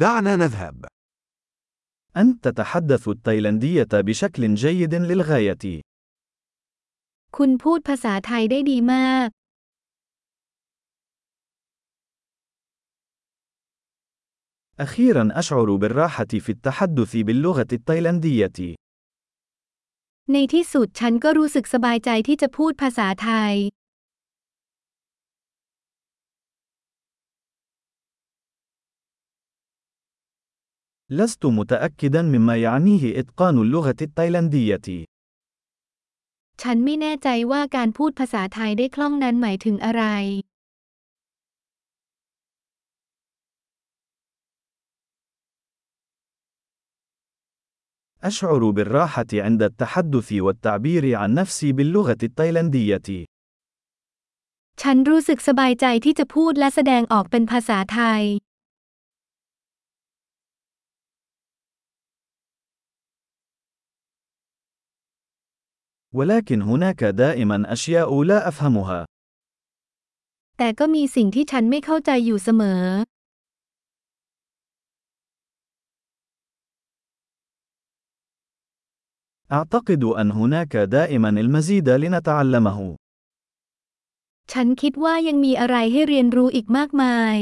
[0.00, 0.85] دعنا نذهب.
[2.17, 5.81] أنت تتحدث التايلاندية بشكل جيد للغاية.
[7.37, 9.29] คุณพูดภาษาไทยได้ดีมาก
[14.79, 18.75] أخيرا أشعر بالراحة في التحدث باللغة التايلاندية.
[20.31, 23.53] ในที่สุดฉันก็รู้สึกสบายใจที่จะพูดภาษาไทย
[31.10, 35.06] لست متأكدا مما يعنيه إتقان اللغة التايلاندية.
[36.62, 40.04] ฉันไม่แน่ใจว่าการพูดภาษาไทยได้คล่องนั้นหมายถึงอะไร
[48.30, 53.08] أشعر بالراحة عند التحدث والتعبير عن نفسي باللغة التايلاندية.
[54.82, 58.22] ฉันรู้สึกสบายใจที่จะพูดและแสดงออกเป็นภาษาไทย
[66.14, 69.00] ولكن هناك دائما أشياء لا أفهمها.
[70.58, 72.82] แต่ก็มีสิ่งที่ฉันไม่เข้าใจอยู่เสมอ
[79.52, 82.78] أعتقد أن هناك دائما المزيد لنتعلمه.
[84.52, 87.36] ฉันคิดว่ายังมีอะไรให้เรียนรู้อีกมากมาย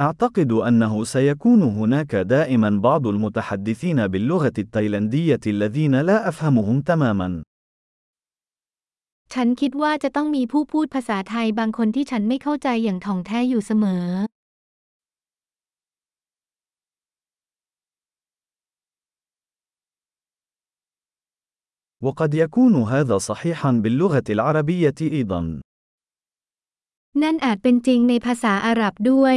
[0.00, 7.42] أعتقد أنه سيكون هناك دائما بعض المتحدثين باللغة التايلاندية الذين لا أفهمهم تماما.
[9.34, 14.06] ฉันคิดว่าจะต้องมีผู้พูดภาษาไทยบางคนที่ฉันไม่เข้าใจอย่างถ่องแท้อยู่เสมอ
[22.06, 25.40] وقد يكون هذا صحيحا باللغة العربية أيضا.
[27.22, 29.36] นั่นอาจเป็นจริงในภาษาอาหรับด้วย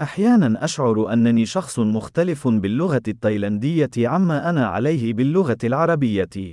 [0.00, 6.52] أحيانا أشعر أنني شخص مختلف باللغة التايلاندية عما أنا عليه باللغة العربية.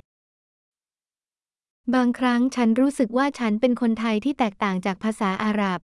[1.94, 5.80] บางครั้งฉันรู้สึกว่าฉันเป็นคนไทยที่แตกต่างจากภาษาอาหรับ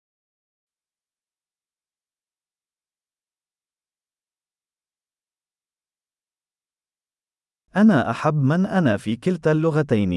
[7.81, 10.14] أنا أحب من أنا في كلتا اللغتين.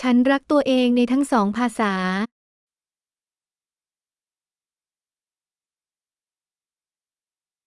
[0.00, 1.92] ฉันรักตัวเองในทั้งสองภาษา